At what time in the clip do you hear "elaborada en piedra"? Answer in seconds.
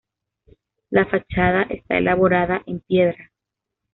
1.99-3.31